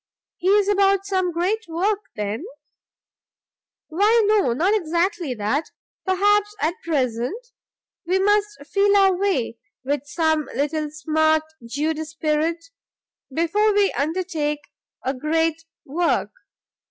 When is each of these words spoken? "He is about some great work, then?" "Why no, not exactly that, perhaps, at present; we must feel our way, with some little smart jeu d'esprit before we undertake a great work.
"He 0.37 0.47
is 0.47 0.67
about 0.67 1.05
some 1.05 1.31
great 1.31 1.67
work, 1.67 2.05
then?" 2.15 2.43
"Why 3.89 4.23
no, 4.25 4.51
not 4.53 4.73
exactly 4.73 5.35
that, 5.35 5.69
perhaps, 6.07 6.55
at 6.59 6.73
present; 6.83 7.37
we 8.07 8.17
must 8.17 8.65
feel 8.65 8.97
our 8.97 9.15
way, 9.15 9.59
with 9.83 10.07
some 10.07 10.49
little 10.55 10.89
smart 10.89 11.43
jeu 11.63 11.93
d'esprit 11.93 12.71
before 13.31 13.75
we 13.75 13.91
undertake 13.91 14.71
a 15.05 15.13
great 15.13 15.65
work. 15.85 16.31